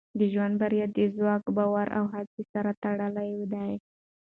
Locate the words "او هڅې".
1.97-2.41